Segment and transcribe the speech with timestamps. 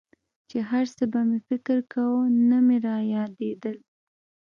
[0.49, 3.77] چې هرڅه به مې فکر کاوه نه مې رايادېدل.